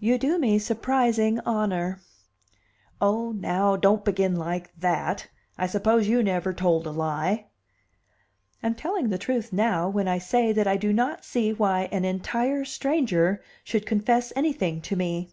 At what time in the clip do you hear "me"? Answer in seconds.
0.40-0.58, 14.96-15.30